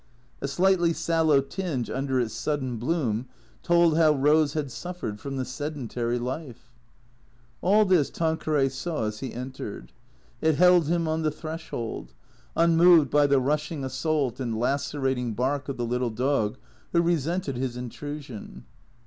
[0.41, 3.27] A slightly sallow tinge under its sud den bloom
[3.61, 6.71] told how Eose had suffered from the sendentary life.
[7.61, 9.91] All this Tanqueray saw as he entered.
[10.41, 12.15] It held him on the threshold,
[12.55, 16.57] unmoved by the rushing assault and lacerating bark of the little dog,
[16.93, 18.65] who resented his intrusion.